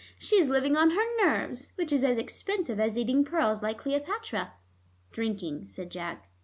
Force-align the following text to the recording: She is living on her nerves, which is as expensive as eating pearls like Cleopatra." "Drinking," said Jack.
She 0.17 0.37
is 0.37 0.49
living 0.49 0.75
on 0.75 0.95
her 0.97 1.17
nerves, 1.23 1.73
which 1.75 1.93
is 1.93 2.03
as 2.03 2.17
expensive 2.17 2.79
as 2.79 2.97
eating 2.97 3.23
pearls 3.23 3.61
like 3.61 3.77
Cleopatra." 3.77 4.53
"Drinking," 5.11 5.67
said 5.67 5.91
Jack. 5.91 6.27